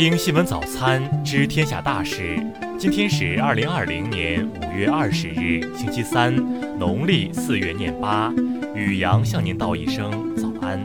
[0.00, 2.42] 听新闻早餐知天下大事。
[2.78, 6.34] 今天是二零二零年五月二十日，星期三，
[6.78, 8.32] 农历四月廿八。
[8.74, 10.82] 雨阳向您道一声早安。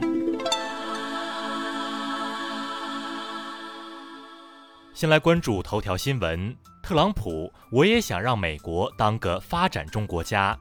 [4.93, 6.53] 先来关注头条新闻：
[6.83, 10.59] 特朗普，我也想让美国当个发展中国家。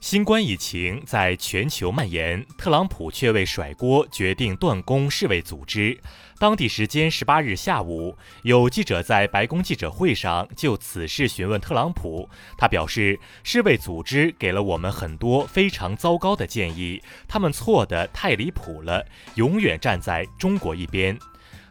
[0.00, 6.00] 新冠疫情在全球蔓延，特朗普却未甩锅，决定断供世卫组织。
[6.38, 21.16] 当地时间十八日下午，有记者在白宫记者会上就此事询问特朗普，他表示，世卫组织给了我们很多非常糟糕的建议，他们错的太离谱了，永远站在中国一边。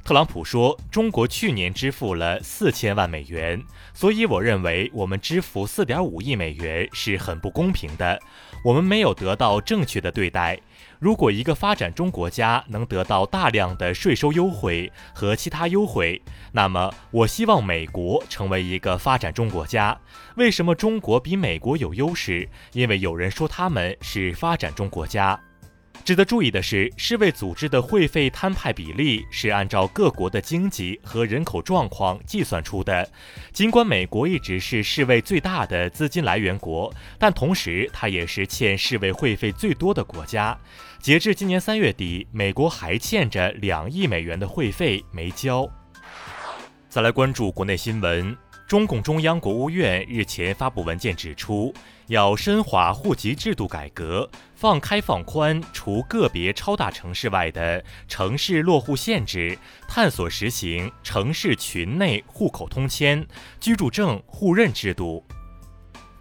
[0.10, 3.64] 特朗普说：“中国去年支付了四千万美元，
[3.94, 8.20] 所以我认为我们支付四点五亿美元是很不公平的。
[8.64, 10.60] 我们没有得到正确的对待。
[10.98, 16.20] 如果一个发展中国家能得到大量的税收优惠和其他优惠，
[16.54, 19.96] 那么我希望美国成为一个发展中国家。
[20.38, 22.50] 为什么中国比美国有优势？
[22.74, 25.40] 因为有人说他们是发展中国家。”
[26.10, 33.08] 值得注意的是，世卫组织的会费摊派比例是按照各国的经济和人口状况计算出的。
[33.54, 40.58] 尽管美国一直是世卫最大的资金来源国，但同时它也是欠世卫会费最多的国家。
[41.00, 45.70] 截至今年三月底，美国还欠着两亿美元的会费没交。
[46.90, 48.36] 再来关注国内新闻。
[48.68, 51.74] 中共中央、国务院日前发布文件指出，
[52.10, 59.56] 要深化户籍制度改革，放开放宽除个别超大城市外的城市落户限制，
[59.88, 63.24] 探索实行城市群内户口通迁、
[63.60, 65.24] 居住证互认制度。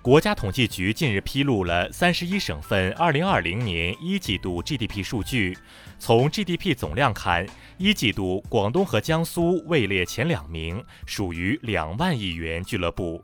[0.03, 5.57] 国家统计局近日披露了三十一省份二零二零年一季度 GDP 数据。
[5.99, 7.47] 从 GDP 总量看，
[7.79, 13.23] 一季度广东和江苏位列前两名，属于两万亿元俱乐部。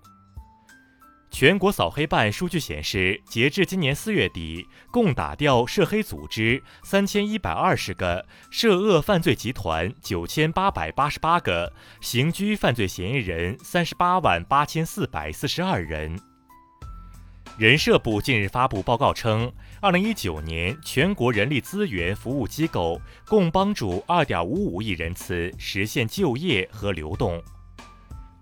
[1.34, 16.16] 全国扫黑办数据显示，截至今年四月底，共打掉涉黑组织三千一百二十个，涉恶犯罪集团九千八百八十八个，刑拘犯罪嫌疑人三十八万八千四百四十二人。
[17.58, 27.42] 人社部近日发布报告称，二零一九年全国人力资源服务机构共帮助二点五五亿人次实现就业和流动。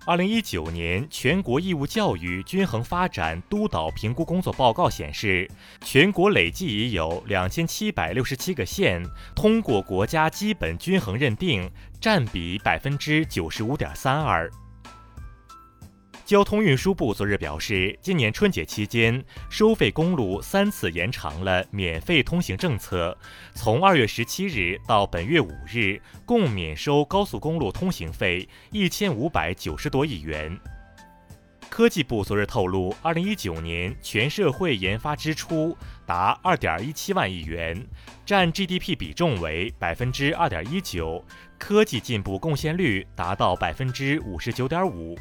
[0.04, 5.48] 二零一九年全国义务教育均衡发展督导评估工作报告显示，
[5.80, 9.00] 全国累计已有两千七百六十七个县
[9.36, 11.70] 通过国家基本均衡认定，
[12.00, 14.50] 占比百分之九十五点三二。
[16.32, 23.14] 交通运输部昨日表示，今年春节期间，收费公路三次延长了免费通行政策，
[23.52, 30.58] 从二月十七日到本月五日，共免收高速公路通行费一千五百九十多亿元。
[31.68, 35.76] 科技部昨日透露，二零一九年全社会研发支出
[36.06, 37.86] 达二点一七万亿元，
[38.24, 41.22] 占 GDP 比重为百分之二点一九，
[41.58, 45.14] 科技进步贡献率达到百分之五十九点五。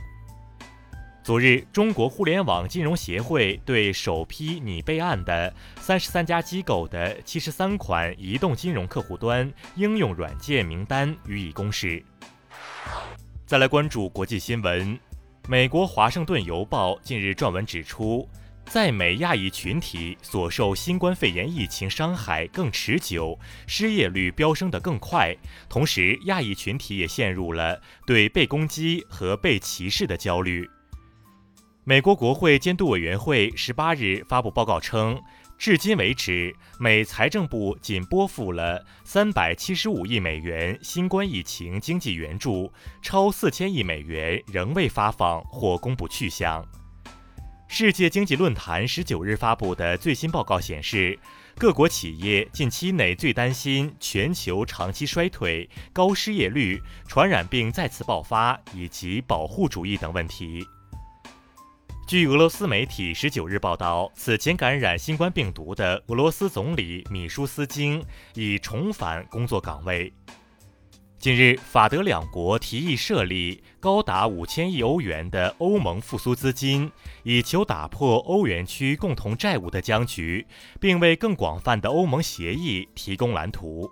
[1.23, 12.03] 昨日，中国互联网金融协会对首批拟备案的三十三家机构的七十三款移动金融客户端应用软件名单予以公示。
[13.45, 14.99] 再来关注国际新闻，
[15.47, 18.27] 美国《华盛顿邮报》近日撰文指出，
[18.65, 23.37] 在美亚裔群体所受新冠肺炎疫情伤害更持久，
[23.67, 25.37] 失业率飙升得更快，
[25.69, 30.67] 同时亚裔群体也陷入了对被攻击和被歧视的焦虑。
[31.91, 35.21] 美国国会监督委员会十八日发布报告称，
[35.57, 46.65] 至今为止，美财政部仅拨付了三百七十五亿美元新冠疫情经济援助，超四千亿美元仍未发放或公布去向。
[47.67, 51.19] 世界经济论坛十九日发布的最新报告显示，
[51.57, 60.65] 各国企业近期内最担心全球长期衰退、高失业率、传染病再次爆发以及保护主义等问题。
[62.11, 68.03] 据俄罗斯媒体十九日报道，此前感染新冠病毒的俄罗斯总理米舒斯京
[68.33, 70.11] 已重返工作岗位。
[71.17, 76.91] 近日，法德两国提议设立高达五千亿欧元的欧盟复苏资金，
[77.23, 80.45] 以求打破欧元区共同债务的僵局，
[80.81, 83.89] 并为更广泛的欧盟协议提供蓝图。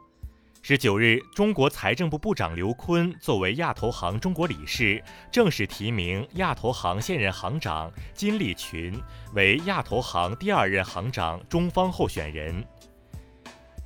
[0.69, 8.93] 十九日，中国财政部部长刘昆作为亚投行中国理事，正式提名亚投行现任行长金立群
[9.33, 12.63] 为亚投行第二任行长中方候选人。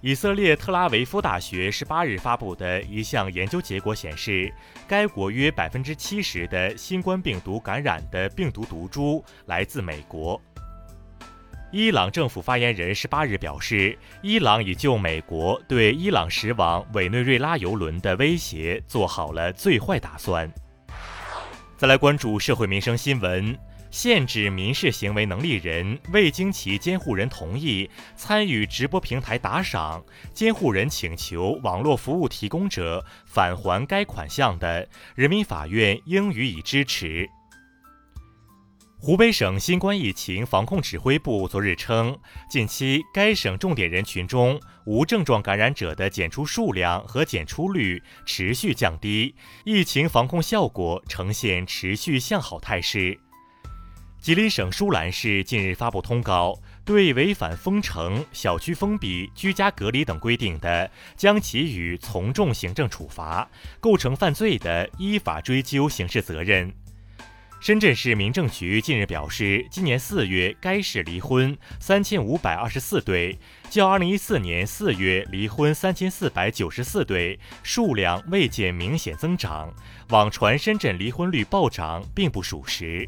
[0.01, 4.53] 以色列特拉维夫大学十八日发布的一项研究结果显示，
[4.85, 10.37] 该国约百分之七十的新冠病毒感染的病毒毒株来自美国。
[11.75, 20.47] 伊朗政府发言人十八日表示，伊朗已就美国对伊朗驶往委内瑞拉油轮的威胁做好了最坏打算。
[21.75, 23.57] 再来关注社会民生新闻。
[23.89, 37.27] 限制民事行为能力人未经其监护人同意参与直播平台打赏，监护人请求网络服务提供者返还该款项的，人民法院应予以支持。
[39.05, 42.17] 湖北省新冠疫情防控指挥部昨日称，
[42.49, 49.35] 近期该省重点人群中无症状感染者的检出数量和检出率持续降低，
[49.65, 53.19] 疫情防控效果呈现持续向好态势。
[54.21, 63.45] 吉林省舒兰市近日发布通告，对违反封城、小区封闭、居家隔离等规定的，将给予从重行政处罚；
[63.81, 66.73] 构成犯罪的，依法追究刑事责任。
[67.63, 73.39] 深圳市民政局近日表示，今年四月该市离婚三千五百二十四对，
[73.69, 79.73] 较二零一四年四月离婚三千四百九十四对数量未见明显增长。
[80.09, 83.07] 网传深圳离婚率暴涨并不属实。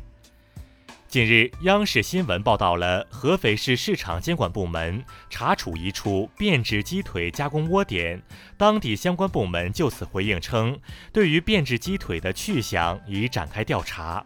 [1.10, 8.22] 近日，央视新闻报道了合肥市市场监管部门查处一处变质鸡腿加工窝点，
[8.56, 10.80] 当地相关部门就此回应称，
[11.12, 14.26] 对于变质鸡腿的去向已展开调查。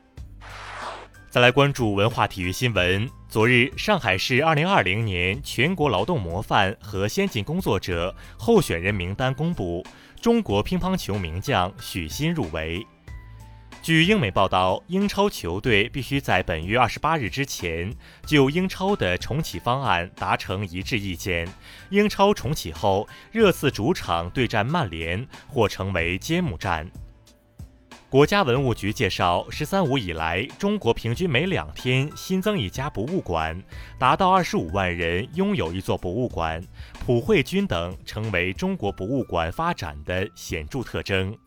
[1.32, 9.86] 再来关注文化体育新闻，昨日，上海市2020年全国劳动模范和先进工作者候选人名单公布，
[10.20, 12.84] 中国乒乓球名将许昕入围。
[13.84, 17.94] 据英媒报道，英超球队必须在本月二十八日之前
[18.26, 21.48] 就英超的重启方案达成一致意见。
[21.92, 26.90] 英超重启后，热刺主场对战曼联或成为揭幕战。
[28.10, 33.62] 国家文物局介绍，“十三五”以来，中国平均每两天新增一家博物馆，
[34.00, 36.60] 达到二十五万人拥有一座博物馆，
[37.06, 41.38] 普惠均等成为中国博物馆发展的显著特征。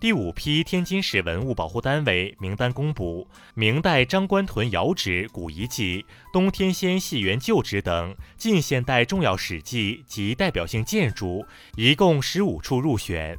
[0.00, 11.46] 第五批天津市文物保护单位名单公布，明代张官屯窑址古遗迹、东天仙戏园旧址等近现代重要史迹及代表性建筑，
[11.76, 13.38] 一共十五处入选。